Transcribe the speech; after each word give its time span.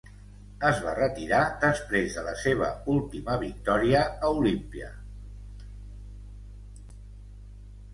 Es 0.69 0.77
va 0.85 0.93
retirar 0.99 1.41
després 1.65 2.15
de 2.15 2.23
la 2.29 2.33
seva 2.45 2.71
última 2.95 3.37
victòria 3.45 4.03
a 4.07 4.35
Olympia. 4.43 4.93